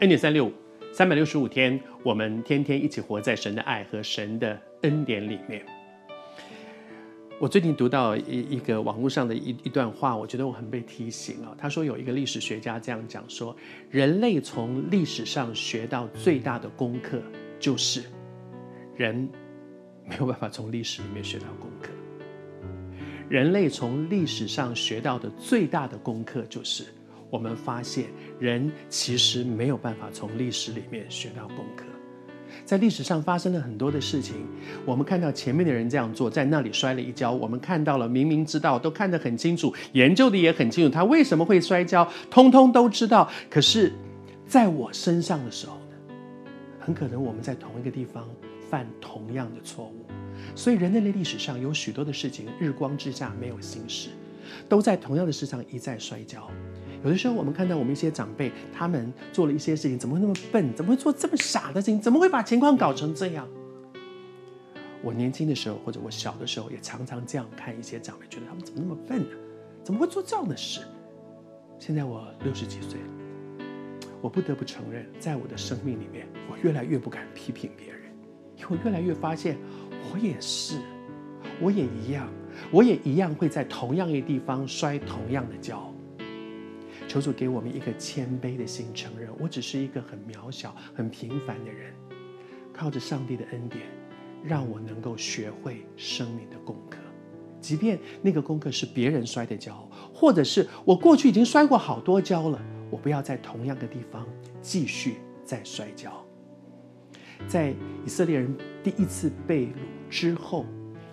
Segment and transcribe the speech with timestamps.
[0.00, 0.52] 恩典三六五，
[0.92, 5.64] 三百六十五天，我们天天一起活在神的爱和神的恩典里面。
[7.38, 11.54] 我最近读到一一个网络上的一一段话，我觉得我很被提醒啊。
[11.56, 13.56] 他说有一个历史学家这样讲说，
[13.88, 17.22] 人类从历史上学到最大的功课，
[17.60, 18.02] 就是
[18.96, 19.28] 人
[20.04, 21.90] 没有办法从历史里面学到功课。
[23.28, 26.84] 人类从历史上学到的最大的功课，就是
[27.34, 28.04] 我们发现
[28.38, 31.84] 人其实没有办法从历史里面学到功课。
[32.64, 34.46] 在历史上发生了很多的事情，
[34.86, 43.28] 我们看到前面的人这样做，在那里摔了一跤，我们看到了，明明知道，都看得很清楚，研究的也很清楚，他为什么会摔跤，通通都知道。
[43.50, 43.92] 可是，
[44.46, 46.14] 在我身上的时候呢，
[46.78, 48.30] 很可能我们在同一个地方
[48.70, 50.06] 犯同样的错误。
[50.54, 54.10] 所以，人类的历史上有许多的事情，日光之下没有新事，
[54.68, 56.48] 都在同样的事上一再摔跤。
[57.04, 60.74] 有的时候，我们看到我们一些长辈，他们做了一些事情，怎么会那么笨？
[60.74, 62.00] 怎么会做这么傻的事情？
[62.00, 63.46] 怎么会把情况搞成这样？
[65.02, 69.36] 我年轻的时候，或者我小的时候，也常常这样看一些长辈，觉得他们怎么那么笨呢？
[69.82, 70.80] 怎么会做这样的事？
[71.78, 73.06] 现在我六十几岁了，
[74.22, 78.00] 我不得不承认，在我的生命里面，我越来越不敢批评别人，
[78.56, 79.58] 因为我越来越发现。
[80.12, 80.78] 我也是，
[81.60, 82.28] 我也一样，
[82.70, 85.92] 我也一样会在同样一个地方摔同样的跤。
[87.06, 91.92] 求主给我们一个谦卑的心，承认我只是一个很渺小、很平凡的人，
[92.72, 93.82] 靠着上帝的恩典，
[94.42, 96.98] 让我能够学会生命的功课。
[97.60, 104.26] 即便那个功课是别人摔的跤，或者是我过去已经摔过好多跤了，我不要在同样的地方
[104.60, 106.22] 继续再摔跤。
[107.46, 107.74] 在
[108.04, 109.72] 以色列人第一次被掳
[110.10, 110.66] 之后，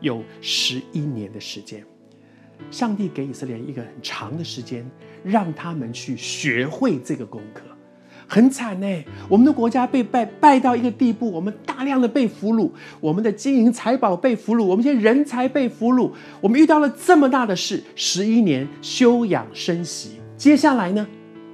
[0.00, 1.84] 有十一年的时间，
[2.70, 4.88] 上帝给以色列人一个很长的时间，
[5.22, 7.62] 让他们去学会这个功课。
[8.26, 12.70] 很惨呢，我们的国家被败败到一个地步，我们大量的被俘虏，
[13.00, 16.10] 我们的金银财宝被俘虏，我们这些人才被俘虏，
[16.42, 21.06] 我们遇到了这么大的事，十一年休养生息，接下来呢，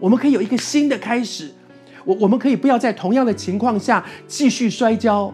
[0.00, 1.52] 我们可以有一个新的开始。
[2.04, 5.32] 我我们可以不要在同样的情况下继续摔跤。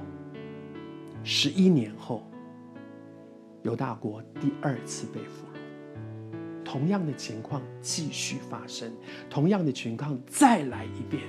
[1.25, 2.23] 十一年后，
[3.63, 5.47] 犹大国第二次被俘，
[6.73, 8.91] 同样的情况继续发生，
[9.29, 11.23] 同样的情况再来一遍，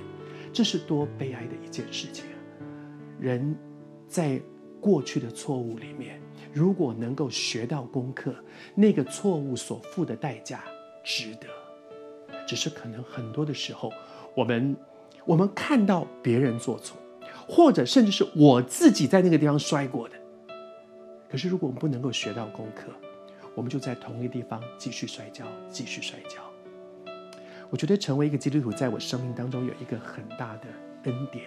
[0.54, 2.36] 这是多悲哀的一件事情啊！
[3.20, 3.54] 人
[4.08, 4.40] 在
[4.80, 6.18] 过去的错误里面，
[6.50, 8.34] 如果能够学到功课，
[8.74, 10.64] 那个错误所付的代价
[11.04, 11.46] 值得。
[12.46, 13.92] 只是可能很多的时候，
[14.34, 14.74] 我们。
[15.26, 16.98] 我们看到别人做错，
[17.48, 20.14] 或者甚至是我自己在那个地方摔过的。
[21.30, 22.92] 可是，如果我们不能够学到功课，
[23.54, 26.40] 我们就在同一个地方继续摔跤，继续摔跤。
[27.70, 30.66] 我觉得成为一个基督徒，在我生命当中有一个很大的
[31.04, 31.44] 恩典，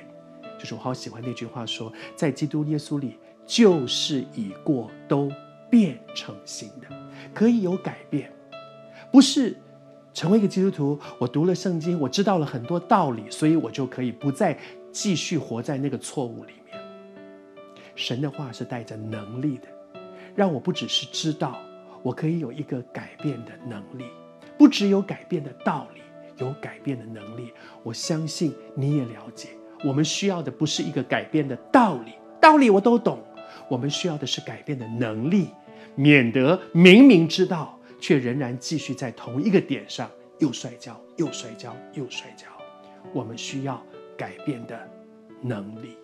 [0.58, 5.32] 就是我好喜欢那句话说：在基督耶稣里，旧事已过，都
[5.70, 6.88] 变成新的，
[7.34, 8.32] 可以有改变，
[9.12, 9.56] 不是。
[10.14, 14.58] 成为一个基督徒，我读了圣经，我知道了很多道理，所以我就可以不再
[14.92, 16.76] 继续活在那个错误里面。
[17.94, 19.68] 神的话是带着能力的，
[20.36, 21.62] 让我不只是知道，
[22.08, 24.06] 我可以有一个改变的能力，
[24.58, 26.00] 不只有改变的道理，
[26.38, 27.52] 有改变的能力。
[27.84, 29.50] 我相信你也了解，
[29.84, 33.20] 我们需要的不是一个改变的道理，道理我都懂，
[33.70, 35.50] 我们需要的是改变的能力，
[35.96, 37.74] 免得明明知道。
[38.00, 40.08] 却仍然继续在同一个点上
[40.38, 42.46] 又摔跤，又摔跤，又摔跤。
[43.12, 43.84] 我们需要
[44.16, 44.80] 改变的
[45.42, 45.98] 能力。